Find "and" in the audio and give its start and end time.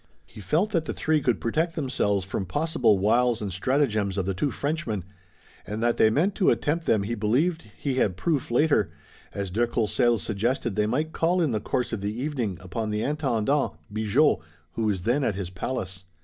3.39-3.51, 5.63-5.83